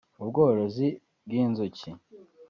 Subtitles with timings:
[0.21, 0.87] ubworozi
[1.25, 1.89] bw’inzuki